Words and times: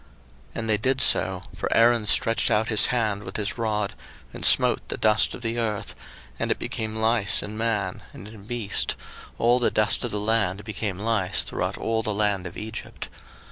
02:008:017 0.01 0.09
And 0.55 0.69
they 0.69 0.77
did 0.77 0.99
so; 0.99 1.43
for 1.55 1.71
Aaron 1.77 2.07
stretched 2.07 2.49
out 2.49 2.69
his 2.69 2.87
hand 2.87 3.21
with 3.21 3.37
his 3.37 3.59
rod, 3.59 3.93
and 4.33 4.43
smote 4.43 4.81
the 4.89 4.97
dust 4.97 5.35
of 5.35 5.43
the 5.43 5.59
earth, 5.59 5.93
and 6.39 6.49
it 6.49 6.57
became 6.57 6.95
lice 6.95 7.43
in 7.43 7.55
man, 7.55 8.01
and 8.11 8.27
in 8.27 8.45
beast; 8.45 8.95
all 9.37 9.59
the 9.59 9.69
dust 9.69 10.03
of 10.03 10.09
the 10.09 10.19
land 10.19 10.63
became 10.63 10.97
lice 10.97 11.43
throughout 11.43 11.77
all 11.77 12.01
the 12.01 12.15
land 12.15 12.47
of 12.47 12.57
Egypt. 12.57 13.09